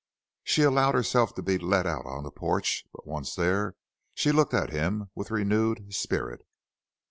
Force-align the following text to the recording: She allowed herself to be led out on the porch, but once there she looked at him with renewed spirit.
She 0.43 0.63
allowed 0.63 0.95
herself 0.95 1.35
to 1.35 1.43
be 1.43 1.59
led 1.59 1.85
out 1.85 2.07
on 2.07 2.23
the 2.23 2.31
porch, 2.31 2.85
but 2.91 3.05
once 3.05 3.35
there 3.35 3.75
she 4.15 4.31
looked 4.31 4.55
at 4.55 4.71
him 4.73 5.11
with 5.13 5.29
renewed 5.29 5.93
spirit. 5.93 6.41